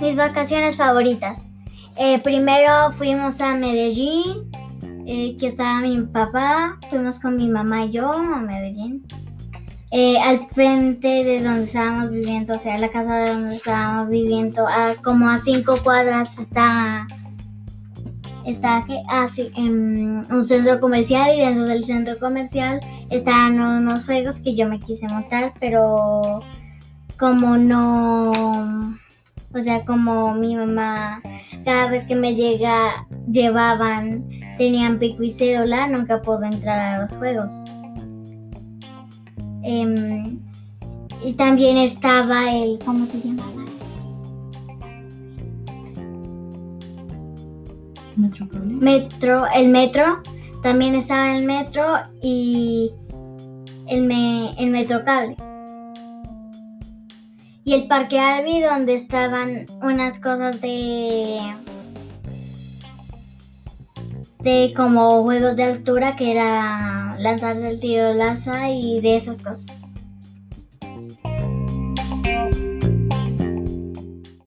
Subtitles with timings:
[0.00, 1.42] mis vacaciones favoritas.
[1.96, 4.50] Eh, primero fuimos a Medellín,
[5.06, 6.78] eh, que estaba mi papá.
[6.90, 9.04] Fuimos con mi mamá y yo a Medellín.
[9.90, 14.68] Eh, al frente de donde estábamos viviendo, o sea, la casa de donde estábamos viviendo,
[14.68, 17.06] a, como a cinco cuadras está,
[18.44, 24.54] está así, en un centro comercial y dentro del centro comercial estaban unos juegos que
[24.54, 26.42] yo me quise montar, pero
[27.18, 28.92] como no,
[29.54, 31.22] o sea, como mi mamá
[31.64, 37.14] cada vez que me llega llevaban, tenían pico y cédula, nunca puedo entrar a los
[37.14, 37.52] juegos.
[39.62, 40.38] Em,
[41.22, 43.64] y también estaba el, ¿cómo se llamaba?
[48.16, 50.22] Metro, el metro.
[50.62, 51.84] También estaba el metro
[52.20, 52.92] y
[53.86, 55.36] el, me, el metro cable.
[57.68, 61.38] Y el parque Arby donde estaban unas cosas de
[64.40, 69.76] de como juegos de altura que era lanzarse el tiro laza y de esas cosas.